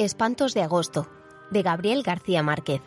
Espantos 0.00 0.54
de 0.54 0.62
agosto, 0.62 1.08
de 1.50 1.60
Gabriel 1.60 2.02
García 2.02 2.42
Márquez. 2.42 2.80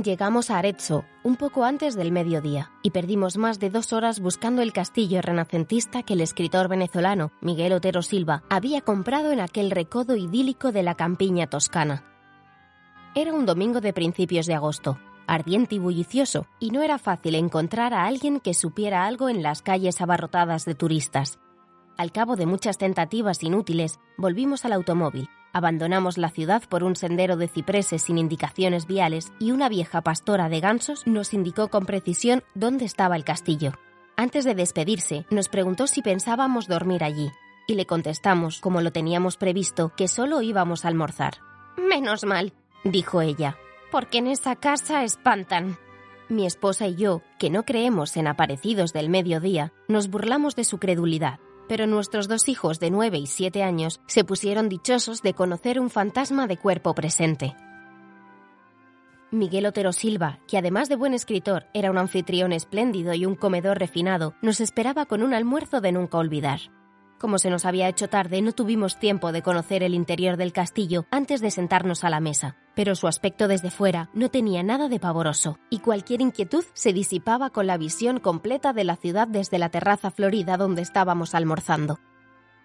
Llegamos 0.00 0.48
a 0.48 0.58
Arezzo 0.58 1.04
un 1.24 1.34
poco 1.34 1.64
antes 1.64 1.96
del 1.96 2.12
mediodía 2.12 2.70
y 2.84 2.92
perdimos 2.92 3.36
más 3.36 3.58
de 3.58 3.68
dos 3.68 3.92
horas 3.92 4.20
buscando 4.20 4.62
el 4.62 4.72
castillo 4.72 5.20
renacentista 5.20 6.04
que 6.04 6.12
el 6.12 6.20
escritor 6.20 6.68
venezolano 6.68 7.32
Miguel 7.40 7.72
Otero 7.72 8.02
Silva 8.02 8.44
había 8.48 8.80
comprado 8.80 9.32
en 9.32 9.40
aquel 9.40 9.72
recodo 9.72 10.14
idílico 10.14 10.70
de 10.70 10.84
la 10.84 10.94
campiña 10.94 11.48
toscana. 11.48 12.04
Era 13.16 13.32
un 13.32 13.44
domingo 13.44 13.80
de 13.80 13.92
principios 13.92 14.46
de 14.46 14.54
agosto, 14.54 15.00
ardiente 15.26 15.74
y 15.74 15.78
bullicioso, 15.80 16.46
y 16.60 16.70
no 16.70 16.82
era 16.82 16.98
fácil 16.98 17.34
encontrar 17.34 17.92
a 17.92 18.06
alguien 18.06 18.38
que 18.38 18.54
supiera 18.54 19.04
algo 19.04 19.28
en 19.28 19.42
las 19.42 19.62
calles 19.62 20.00
abarrotadas 20.00 20.64
de 20.64 20.76
turistas. 20.76 21.40
Al 21.96 22.12
cabo 22.12 22.36
de 22.36 22.46
muchas 22.46 22.78
tentativas 22.78 23.42
inútiles, 23.42 23.98
volvimos 24.16 24.64
al 24.64 24.74
automóvil 24.74 25.28
Abandonamos 25.52 26.18
la 26.18 26.30
ciudad 26.30 26.62
por 26.68 26.84
un 26.84 26.94
sendero 26.94 27.36
de 27.36 27.48
cipreses 27.48 28.02
sin 28.02 28.18
indicaciones 28.18 28.86
viales 28.86 29.32
y 29.38 29.52
una 29.52 29.68
vieja 29.68 30.02
pastora 30.02 30.48
de 30.48 30.60
gansos 30.60 31.06
nos 31.06 31.32
indicó 31.32 31.68
con 31.68 31.86
precisión 31.86 32.42
dónde 32.54 32.84
estaba 32.84 33.16
el 33.16 33.24
castillo. 33.24 33.72
Antes 34.16 34.44
de 34.44 34.54
despedirse, 34.54 35.24
nos 35.30 35.48
preguntó 35.48 35.86
si 35.86 36.02
pensábamos 36.02 36.68
dormir 36.68 37.02
allí, 37.02 37.30
y 37.66 37.74
le 37.74 37.86
contestamos, 37.86 38.60
como 38.60 38.80
lo 38.80 38.92
teníamos 38.92 39.36
previsto, 39.36 39.92
que 39.96 40.08
solo 40.08 40.42
íbamos 40.42 40.84
a 40.84 40.88
almorzar. 40.88 41.38
Menos 41.76 42.24
mal, 42.24 42.52
dijo 42.84 43.22
ella, 43.22 43.56
porque 43.90 44.18
en 44.18 44.26
esa 44.26 44.56
casa 44.56 45.04
espantan. 45.04 45.78
Mi 46.28 46.46
esposa 46.46 46.86
y 46.88 46.96
yo, 46.96 47.22
que 47.38 47.48
no 47.48 47.64
creemos 47.64 48.16
en 48.16 48.26
aparecidos 48.26 48.92
del 48.92 49.08
mediodía, 49.08 49.72
nos 49.86 50.08
burlamos 50.10 50.56
de 50.56 50.64
su 50.64 50.78
credulidad 50.78 51.38
pero 51.68 51.86
nuestros 51.86 52.26
dos 52.26 52.48
hijos 52.48 52.80
de 52.80 52.90
9 52.90 53.18
y 53.18 53.26
7 53.26 53.62
años 53.62 54.00
se 54.06 54.24
pusieron 54.24 54.68
dichosos 54.68 55.22
de 55.22 55.34
conocer 55.34 55.78
un 55.78 55.90
fantasma 55.90 56.46
de 56.46 56.56
cuerpo 56.56 56.94
presente. 56.94 57.54
Miguel 59.30 59.66
Otero 59.66 59.92
Silva, 59.92 60.38
que 60.48 60.56
además 60.56 60.88
de 60.88 60.96
buen 60.96 61.12
escritor 61.12 61.66
era 61.74 61.90
un 61.90 61.98
anfitrión 61.98 62.52
espléndido 62.52 63.12
y 63.12 63.26
un 63.26 63.34
comedor 63.34 63.78
refinado, 63.78 64.34
nos 64.40 64.60
esperaba 64.60 65.04
con 65.04 65.22
un 65.22 65.34
almuerzo 65.34 65.82
de 65.82 65.92
nunca 65.92 66.16
olvidar. 66.16 66.60
Como 67.18 67.40
se 67.40 67.50
nos 67.50 67.64
había 67.64 67.88
hecho 67.88 68.08
tarde, 68.08 68.40
no 68.42 68.52
tuvimos 68.52 68.96
tiempo 68.96 69.32
de 69.32 69.42
conocer 69.42 69.82
el 69.82 69.94
interior 69.94 70.36
del 70.36 70.52
castillo 70.52 71.04
antes 71.10 71.40
de 71.40 71.50
sentarnos 71.50 72.04
a 72.04 72.10
la 72.10 72.20
mesa, 72.20 72.56
pero 72.76 72.94
su 72.94 73.08
aspecto 73.08 73.48
desde 73.48 73.72
fuera 73.72 74.08
no 74.14 74.28
tenía 74.28 74.62
nada 74.62 74.88
de 74.88 75.00
pavoroso, 75.00 75.58
y 75.68 75.80
cualquier 75.80 76.20
inquietud 76.20 76.64
se 76.74 76.92
disipaba 76.92 77.50
con 77.50 77.66
la 77.66 77.76
visión 77.76 78.20
completa 78.20 78.72
de 78.72 78.84
la 78.84 78.94
ciudad 78.94 79.26
desde 79.26 79.58
la 79.58 79.68
terraza 79.68 80.12
florida 80.12 80.56
donde 80.56 80.82
estábamos 80.82 81.34
almorzando. 81.34 81.98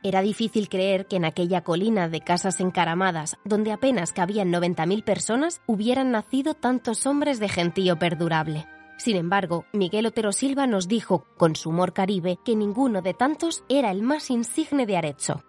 Era 0.03 0.21
difícil 0.21 0.69
creer 0.69 1.07
que 1.07 1.15
en 1.15 1.25
aquella 1.25 1.61
colina 1.61 2.07
de 2.07 2.21
casas 2.21 2.59
encaramadas, 2.59 3.37
donde 3.45 3.71
apenas 3.71 4.11
cabían 4.11 4.51
90.000 4.51 5.03
personas, 5.03 5.61
hubieran 5.65 6.11
nacido 6.11 6.53
tantos 6.53 7.07
hombres 7.07 7.39
de 7.39 7.49
gentío 7.49 7.97
perdurable. 7.97 8.67
Sin 9.03 9.17
embargo, 9.17 9.65
Miguel 9.73 10.05
Otero 10.05 10.31
Silva 10.31 10.65
nos 10.65 10.87
dijo, 10.87 11.27
con 11.35 11.57
su 11.57 11.71
humor 11.71 11.91
caribe, 11.91 12.39
que 12.45 12.55
ninguno 12.55 13.01
de 13.01 13.13
tantos 13.13 13.65
era 13.67 13.91
el 13.91 14.01
más 14.01 14.29
insigne 14.29 14.85
de 14.85 14.95
Arezzo. 14.95 15.43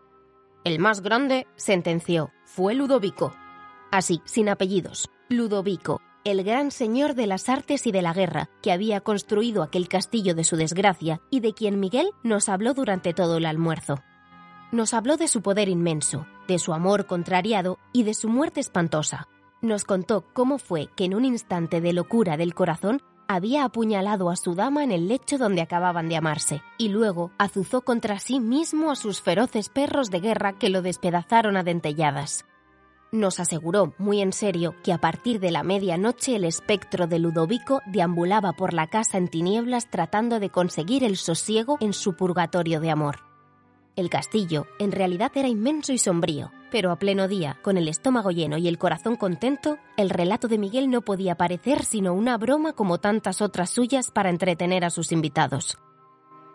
El 0.64 0.80
más 0.80 1.02
grande, 1.02 1.46
sentenció, 1.54 2.32
fue 2.46 2.74
Ludovico. 2.74 3.32
Así, 3.92 4.20
sin 4.24 4.48
apellidos, 4.48 5.08
Ludovico, 5.28 6.00
el 6.24 6.42
gran 6.42 6.72
señor 6.72 7.14
de 7.14 7.28
las 7.28 7.48
artes 7.48 7.86
y 7.86 7.92
de 7.92 8.02
la 8.02 8.12
guerra, 8.12 8.50
que 8.60 8.72
había 8.72 9.02
construido 9.02 9.62
aquel 9.62 9.86
castillo 9.86 10.34
de 10.34 10.42
su 10.42 10.56
desgracia 10.56 11.20
y 11.30 11.38
de 11.38 11.54
quien 11.54 11.78
Miguel 11.78 12.10
nos 12.24 12.48
habló 12.48 12.74
durante 12.74 13.14
todo 13.14 13.36
el 13.36 13.46
almuerzo. 13.46 14.02
Nos 14.72 14.94
habló 14.94 15.16
de 15.16 15.28
su 15.28 15.42
poder 15.42 15.68
inmenso, 15.68 16.26
de 16.48 16.58
su 16.58 16.74
amor 16.74 17.06
contrariado 17.06 17.78
y 17.92 18.02
de 18.02 18.14
su 18.14 18.28
muerte 18.28 18.58
espantosa. 18.58 19.28
Nos 19.62 19.84
contó 19.84 20.24
cómo 20.32 20.58
fue 20.58 20.88
que 20.96 21.04
en 21.04 21.14
un 21.14 21.24
instante 21.24 21.80
de 21.80 21.92
locura 21.92 22.36
del 22.36 22.52
corazón 22.52 23.00
había 23.28 23.64
apuñalado 23.64 24.30
a 24.30 24.36
su 24.36 24.54
dama 24.54 24.84
en 24.84 24.92
el 24.92 25.08
lecho 25.08 25.38
donde 25.38 25.62
acababan 25.62 26.08
de 26.08 26.16
amarse, 26.16 26.62
y 26.78 26.88
luego 26.88 27.30
azuzó 27.38 27.82
contra 27.82 28.18
sí 28.18 28.40
mismo 28.40 28.90
a 28.90 28.96
sus 28.96 29.20
feroces 29.20 29.68
perros 29.68 30.10
de 30.10 30.20
guerra 30.20 30.52
que 30.52 30.68
lo 30.68 30.82
despedazaron 30.82 31.56
a 31.56 31.62
dentelladas. 31.62 32.44
Nos 33.12 33.38
aseguró, 33.38 33.94
muy 33.96 34.20
en 34.20 34.32
serio, 34.32 34.74
que 34.82 34.92
a 34.92 34.98
partir 34.98 35.38
de 35.38 35.52
la 35.52 35.62
medianoche 35.62 36.34
el 36.34 36.44
espectro 36.44 37.06
de 37.06 37.20
Ludovico 37.20 37.80
deambulaba 37.86 38.54
por 38.54 38.74
la 38.74 38.88
casa 38.88 39.18
en 39.18 39.28
tinieblas 39.28 39.88
tratando 39.88 40.40
de 40.40 40.50
conseguir 40.50 41.04
el 41.04 41.16
sosiego 41.16 41.78
en 41.80 41.92
su 41.92 42.16
purgatorio 42.16 42.80
de 42.80 42.90
amor. 42.90 43.23
El 43.96 44.10
castillo, 44.10 44.66
en 44.80 44.90
realidad, 44.90 45.30
era 45.36 45.46
inmenso 45.46 45.92
y 45.92 45.98
sombrío, 45.98 46.50
pero 46.72 46.90
a 46.90 46.98
pleno 46.98 47.28
día, 47.28 47.58
con 47.62 47.76
el 47.76 47.86
estómago 47.86 48.32
lleno 48.32 48.58
y 48.58 48.66
el 48.66 48.76
corazón 48.76 49.14
contento, 49.14 49.78
el 49.96 50.10
relato 50.10 50.48
de 50.48 50.58
Miguel 50.58 50.90
no 50.90 51.02
podía 51.02 51.36
parecer 51.36 51.84
sino 51.84 52.12
una 52.12 52.36
broma 52.36 52.72
como 52.72 52.98
tantas 52.98 53.40
otras 53.40 53.70
suyas 53.70 54.10
para 54.10 54.30
entretener 54.30 54.84
a 54.84 54.90
sus 54.90 55.12
invitados. 55.12 55.78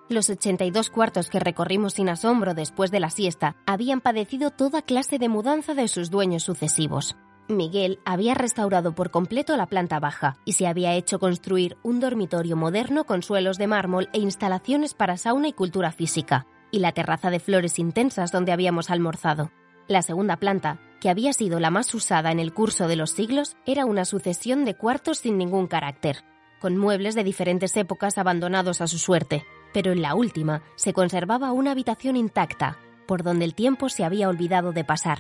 Los 0.10 0.30
82 0.30 0.90
cuartos 0.90 1.30
que 1.30 1.40
recorrimos 1.40 1.94
sin 1.94 2.10
asombro 2.10 2.54
después 2.54 2.92
de 2.92 3.00
la 3.00 3.10
siesta 3.10 3.56
habían 3.66 4.02
padecido 4.02 4.52
toda 4.52 4.82
clase 4.82 5.18
de 5.18 5.30
mudanza 5.30 5.74
de 5.76 5.88
sus 5.88 6.10
dueños 6.10 6.44
sucesivos. 6.44 7.16
Miguel 7.48 8.00
había 8.04 8.34
restaurado 8.34 8.94
por 8.94 9.12
completo 9.12 9.56
la 9.56 9.68
planta 9.68 10.00
baja 10.00 10.38
y 10.44 10.54
se 10.54 10.68
había 10.68 10.94
hecho 10.94 11.20
construir 11.20 11.78
un 11.84 12.02
dormitorio 12.02 12.58
moderno 12.58 13.06
con 13.06 13.24
suelos 13.24 13.58
de 13.58 13.68
mármol 13.68 14.10
e 14.12 14.20
instalaciones 14.20 14.94
para 14.94 15.16
sauna 15.16 15.48
y 15.48 15.54
cultura 15.54 15.92
física, 15.92 16.46
y 16.72 16.80
la 16.80 16.92
terraza 16.92 17.30
de 17.30 17.40
flores 17.40 17.80
intensas 17.80 18.32
donde 18.32 18.52
habíamos 18.52 18.90
almorzado. 18.90 19.52
La 19.88 20.02
segunda 20.02 20.38
planta, 20.38 20.80
que 21.00 21.10
había 21.10 21.34
sido 21.34 21.60
la 21.60 21.72
más 21.72 21.94
usada 21.94 22.32
en 22.32 22.40
el 22.40 22.54
curso 22.54 22.88
de 22.88 22.96
los 22.96 23.12
siglos, 23.12 23.58
era 23.66 23.86
una 23.86 24.06
sucesión 24.06 24.66
de 24.66 24.76
cuartos 24.76 25.20
sin 25.20 25.38
ningún 25.38 25.68
carácter, 25.68 26.24
con 26.60 26.78
muebles 26.78 27.16
de 27.16 27.24
diferentes 27.24 27.76
épocas 27.76 28.18
abandonados 28.18 28.82
a 28.82 28.88
su 28.88 29.00
suerte, 29.00 29.46
pero 29.74 29.92
en 29.92 30.02
la 30.02 30.16
última 30.16 30.62
se 30.76 30.94
conservaba 30.94 31.52
una 31.52 31.72
habitación 31.72 32.16
intacta, 32.18 32.78
por 33.08 33.24
donde 33.24 33.46
el 33.46 33.56
tiempo 33.56 33.90
se 33.90 34.04
había 34.04 34.30
olvidado 34.30 34.72
de 34.72 34.84
pasar. 34.84 35.20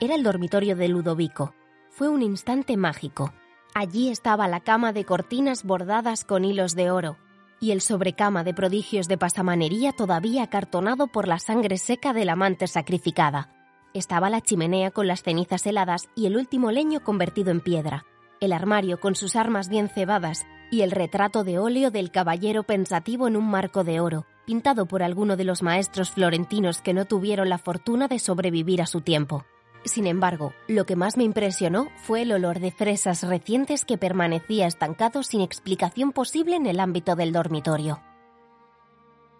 Era 0.00 0.14
el 0.14 0.22
dormitorio 0.22 0.76
de 0.76 0.88
Ludovico. 0.88 1.54
Fue 1.90 2.08
un 2.08 2.22
instante 2.22 2.76
mágico. 2.76 3.32
Allí 3.74 4.10
estaba 4.10 4.48
la 4.48 4.60
cama 4.60 4.92
de 4.92 5.04
cortinas 5.04 5.64
bordadas 5.64 6.24
con 6.24 6.44
hilos 6.44 6.74
de 6.74 6.90
oro, 6.90 7.18
y 7.60 7.70
el 7.70 7.80
sobrecama 7.80 8.44
de 8.44 8.54
prodigios 8.54 9.08
de 9.08 9.18
pasamanería 9.18 9.92
todavía 9.92 10.44
acartonado 10.44 11.06
por 11.06 11.28
la 11.28 11.38
sangre 11.38 11.78
seca 11.78 12.12
del 12.12 12.28
amante 12.28 12.66
sacrificada. 12.66 13.50
Estaba 13.94 14.28
la 14.30 14.40
chimenea 14.40 14.90
con 14.90 15.06
las 15.06 15.22
cenizas 15.22 15.66
heladas 15.66 16.08
y 16.14 16.26
el 16.26 16.36
último 16.36 16.70
leño 16.70 17.02
convertido 17.02 17.50
en 17.50 17.60
piedra, 17.60 18.04
el 18.40 18.52
armario 18.52 19.00
con 19.00 19.14
sus 19.14 19.36
armas 19.36 19.68
bien 19.68 19.88
cebadas 19.88 20.46
y 20.70 20.82
el 20.82 20.90
retrato 20.90 21.44
de 21.44 21.58
óleo 21.58 21.90
del 21.90 22.10
caballero 22.10 22.62
pensativo 22.64 23.28
en 23.28 23.36
un 23.36 23.48
marco 23.48 23.84
de 23.84 24.00
oro, 24.00 24.26
pintado 24.44 24.86
por 24.86 25.02
alguno 25.02 25.36
de 25.36 25.44
los 25.44 25.62
maestros 25.62 26.10
florentinos 26.10 26.80
que 26.82 26.94
no 26.94 27.04
tuvieron 27.04 27.48
la 27.48 27.58
fortuna 27.58 28.08
de 28.08 28.18
sobrevivir 28.18 28.82
a 28.82 28.86
su 28.86 29.00
tiempo. 29.00 29.44
Sin 29.86 30.08
embargo, 30.08 30.52
lo 30.66 30.84
que 30.84 30.96
más 30.96 31.16
me 31.16 31.22
impresionó 31.22 31.88
fue 31.96 32.22
el 32.22 32.32
olor 32.32 32.58
de 32.58 32.72
fresas 32.72 33.22
recientes 33.22 33.84
que 33.84 33.96
permanecía 33.96 34.66
estancado 34.66 35.22
sin 35.22 35.42
explicación 35.42 36.10
posible 36.10 36.56
en 36.56 36.66
el 36.66 36.80
ámbito 36.80 37.14
del 37.14 37.32
dormitorio. 37.32 38.02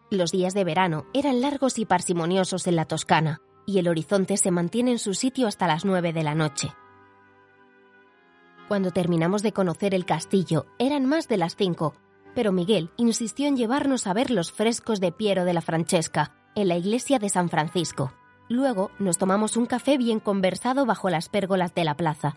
Los 0.08 0.31
días 0.31 0.54
de 0.54 0.62
verano 0.62 1.04
eran 1.12 1.40
largos 1.40 1.81
y 1.81 1.84
parsimoniosos 1.84 2.69
en 2.69 2.76
la 2.76 2.84
Toscana, 2.84 3.40
y 3.66 3.81
el 3.81 3.88
horizonte 3.88 4.37
se 4.37 4.52
mantiene 4.52 4.93
en 4.93 4.98
su 5.00 5.14
sitio 5.14 5.48
hasta 5.48 5.66
las 5.66 5.84
nueve 5.84 6.12
de 6.12 6.22
la 6.22 6.37
noche. 6.37 6.72
Cuando 8.69 8.92
terminamos 8.92 9.42
de 9.42 9.52
conocer 9.52 9.94
el 9.94 10.06
castillo, 10.06 10.66
eran 10.78 11.06
más 11.06 11.26
de 11.26 11.38
las 11.38 11.56
cinco, 11.56 11.96
pero 12.37 12.52
Miguel 12.52 12.90
insistió 12.96 13.49
en 13.49 13.56
llevarnos 13.56 14.06
a 14.06 14.12
ver 14.12 14.31
los 14.31 14.52
frescos 14.52 15.00
de 15.00 15.10
Piero 15.10 15.44
de 15.44 15.54
la 15.54 15.60
Francesca, 15.60 16.37
en 16.54 16.69
la 16.69 16.76
iglesia 16.76 17.19
de 17.19 17.31
San 17.31 17.49
Francisco. 17.49 18.12
Luego 18.48 18.90
nos 18.98 19.19
tomamos 19.19 19.56
un 19.56 19.66
café 19.66 19.98
bien 19.98 20.20
conversado 20.20 20.87
bajo 20.87 21.10
las 21.10 21.28
pérgolas 21.28 21.75
de 21.75 21.84
la 21.84 21.96
plaza. 21.96 22.37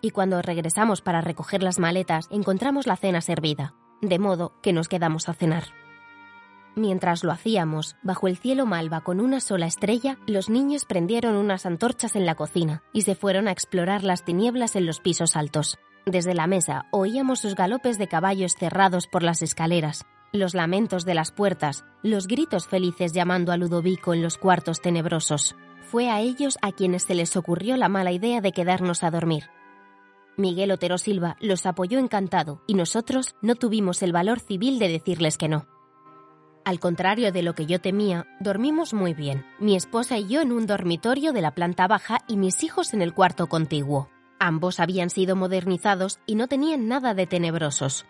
Y 0.00 0.10
cuando 0.10 0.40
regresamos 0.42 1.02
para 1.02 1.20
recoger 1.20 1.62
las 1.62 1.80
maletas, 1.80 2.28
encontramos 2.30 2.86
la 2.86 2.96
cena 2.96 3.20
servida, 3.20 3.74
de 4.00 4.18
modo 4.20 4.52
que 4.62 4.72
nos 4.72 4.88
quedamos 4.88 5.28
a 5.28 5.34
cenar. 5.34 5.64
Mientras 6.76 7.24
lo 7.24 7.32
hacíamos, 7.32 7.96
bajo 8.04 8.28
el 8.28 8.36
cielo 8.36 8.64
malva 8.64 9.00
con 9.00 9.20
una 9.20 9.40
sola 9.40 9.66
estrella, 9.66 10.18
los 10.28 10.48
niños 10.48 10.84
prendieron 10.84 11.34
unas 11.34 11.66
antorchas 11.66 12.14
en 12.14 12.24
la 12.24 12.36
cocina 12.36 12.84
y 12.92 13.02
se 13.02 13.16
fueron 13.16 13.48
a 13.48 13.50
explorar 13.50 14.04
las 14.04 14.24
tinieblas 14.24 14.76
en 14.76 14.86
los 14.86 15.00
pisos 15.00 15.34
altos. 15.34 15.78
Desde 16.06 16.34
la 16.34 16.46
mesa 16.46 16.86
oíamos 16.92 17.40
sus 17.40 17.56
galopes 17.56 17.98
de 17.98 18.06
caballos 18.06 18.54
cerrados 18.54 19.08
por 19.08 19.24
las 19.24 19.42
escaleras, 19.42 20.06
los 20.32 20.54
lamentos 20.54 21.04
de 21.04 21.14
las 21.14 21.32
puertas, 21.32 21.84
los 22.02 22.26
gritos 22.26 22.66
felices 22.66 23.12
llamando 23.12 23.52
a 23.52 23.56
Ludovico 23.56 24.14
en 24.14 24.22
los 24.22 24.38
cuartos 24.38 24.80
tenebrosos. 24.80 25.56
Fue 25.82 26.10
a 26.10 26.20
ellos 26.20 26.58
a 26.60 26.72
quienes 26.72 27.04
se 27.04 27.14
les 27.14 27.36
ocurrió 27.36 27.76
la 27.76 27.88
mala 27.88 28.12
idea 28.12 28.40
de 28.40 28.52
quedarnos 28.52 29.02
a 29.02 29.10
dormir. 29.10 29.44
Miguel 30.36 30.70
Otero 30.70 30.98
Silva 30.98 31.36
los 31.40 31.66
apoyó 31.66 31.98
encantado 31.98 32.62
y 32.66 32.74
nosotros 32.74 33.34
no 33.42 33.56
tuvimos 33.56 34.02
el 34.02 34.12
valor 34.12 34.38
civil 34.38 34.78
de 34.78 34.88
decirles 34.88 35.36
que 35.36 35.48
no. 35.48 35.66
Al 36.64 36.78
contrario 36.78 37.32
de 37.32 37.42
lo 37.42 37.54
que 37.54 37.66
yo 37.66 37.80
temía, 37.80 38.26
dormimos 38.40 38.92
muy 38.92 39.14
bien, 39.14 39.46
mi 39.58 39.74
esposa 39.74 40.18
y 40.18 40.28
yo 40.28 40.42
en 40.42 40.52
un 40.52 40.66
dormitorio 40.66 41.32
de 41.32 41.40
la 41.40 41.54
planta 41.54 41.88
baja 41.88 42.18
y 42.28 42.36
mis 42.36 42.62
hijos 42.62 42.92
en 42.92 43.00
el 43.00 43.14
cuarto 43.14 43.46
contiguo. 43.48 44.10
Ambos 44.38 44.78
habían 44.78 45.10
sido 45.10 45.34
modernizados 45.34 46.20
y 46.26 46.34
no 46.34 46.46
tenían 46.46 46.86
nada 46.86 47.14
de 47.14 47.26
tenebrosos. 47.26 48.06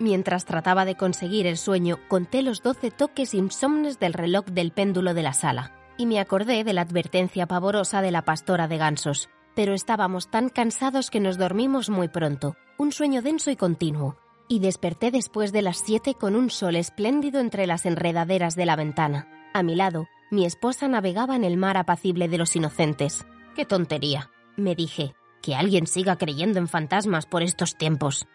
Mientras 0.00 0.46
trataba 0.46 0.86
de 0.86 0.96
conseguir 0.96 1.46
el 1.46 1.58
sueño, 1.58 1.98
conté 2.08 2.42
los 2.42 2.62
doce 2.62 2.90
toques 2.90 3.34
insomnes 3.34 4.00
del 4.00 4.14
reloj 4.14 4.46
del 4.46 4.72
péndulo 4.72 5.12
de 5.12 5.22
la 5.22 5.34
sala, 5.34 5.74
y 5.98 6.06
me 6.06 6.20
acordé 6.20 6.64
de 6.64 6.72
la 6.72 6.80
advertencia 6.80 7.46
pavorosa 7.46 8.00
de 8.00 8.10
la 8.10 8.24
pastora 8.24 8.66
de 8.66 8.78
gansos. 8.78 9.28
Pero 9.54 9.74
estábamos 9.74 10.30
tan 10.30 10.48
cansados 10.48 11.10
que 11.10 11.20
nos 11.20 11.36
dormimos 11.36 11.90
muy 11.90 12.08
pronto, 12.08 12.56
un 12.78 12.92
sueño 12.92 13.20
denso 13.20 13.50
y 13.50 13.56
continuo, 13.56 14.16
y 14.48 14.60
desperté 14.60 15.10
después 15.10 15.52
de 15.52 15.60
las 15.60 15.76
siete 15.76 16.14
con 16.14 16.34
un 16.34 16.48
sol 16.48 16.76
espléndido 16.76 17.38
entre 17.38 17.66
las 17.66 17.84
enredaderas 17.84 18.56
de 18.56 18.64
la 18.64 18.76
ventana. 18.76 19.28
A 19.52 19.62
mi 19.62 19.74
lado, 19.74 20.06
mi 20.30 20.46
esposa 20.46 20.88
navegaba 20.88 21.36
en 21.36 21.44
el 21.44 21.58
mar 21.58 21.76
apacible 21.76 22.26
de 22.26 22.38
los 22.38 22.56
inocentes. 22.56 23.26
¡Qué 23.54 23.66
tontería! 23.66 24.30
me 24.56 24.74
dije. 24.74 25.14
Que 25.42 25.54
alguien 25.54 25.86
siga 25.86 26.16
creyendo 26.16 26.58
en 26.58 26.68
fantasmas 26.68 27.26
por 27.26 27.42
estos 27.42 27.76
tiempos. 27.76 28.26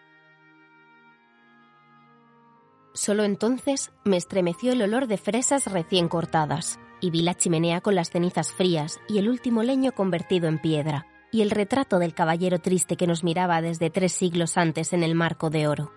Solo 2.96 3.24
entonces 3.24 3.92
me 4.04 4.16
estremeció 4.16 4.72
el 4.72 4.80
olor 4.80 5.06
de 5.06 5.18
fresas 5.18 5.70
recién 5.70 6.08
cortadas, 6.08 6.80
y 6.98 7.10
vi 7.10 7.20
la 7.20 7.34
chimenea 7.34 7.82
con 7.82 7.94
las 7.94 8.08
cenizas 8.08 8.52
frías 8.52 9.00
y 9.06 9.18
el 9.18 9.28
último 9.28 9.62
leño 9.62 9.92
convertido 9.92 10.48
en 10.48 10.58
piedra, 10.58 11.06
y 11.30 11.42
el 11.42 11.50
retrato 11.50 11.98
del 11.98 12.14
caballero 12.14 12.58
triste 12.58 12.96
que 12.96 13.06
nos 13.06 13.22
miraba 13.22 13.60
desde 13.60 13.90
tres 13.90 14.12
siglos 14.12 14.56
antes 14.56 14.94
en 14.94 15.02
el 15.02 15.14
marco 15.14 15.50
de 15.50 15.68
oro. 15.68 15.92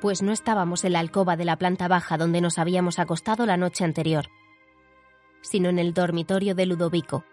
Pues 0.00 0.22
no 0.22 0.30
estábamos 0.30 0.84
en 0.84 0.92
la 0.92 1.00
alcoba 1.00 1.36
de 1.36 1.44
la 1.44 1.56
planta 1.56 1.88
baja 1.88 2.16
donde 2.16 2.40
nos 2.40 2.56
habíamos 2.56 3.00
acostado 3.00 3.46
la 3.46 3.56
noche 3.56 3.82
anterior, 3.82 4.26
sino 5.40 5.70
en 5.70 5.80
el 5.80 5.92
dormitorio 5.92 6.54
de 6.54 6.66
Ludovico, 6.66 7.24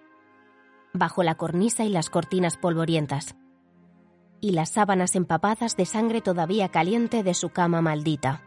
bajo 0.94 1.22
la 1.22 1.36
cornisa 1.36 1.86
y 1.86 1.90
las 1.90 2.10
cortinas 2.10 2.58
polvorientas, 2.58 3.36
y 4.46 4.52
las 4.52 4.70
sábanas 4.70 5.16
empapadas 5.16 5.76
de 5.76 5.88
sangre 5.88 6.22
todavía 6.22 6.70
caliente 6.70 7.24
de 7.24 7.34
su 7.34 7.50
cama 7.50 7.82
maldita. 7.82 8.44